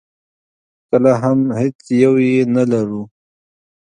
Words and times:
کله 0.89 1.11
هم 1.21 1.39
هېڅ 1.59 1.79
یو 2.03 2.13
یې 2.25 2.39
نه 2.53 2.61
ولرو. 2.67 3.03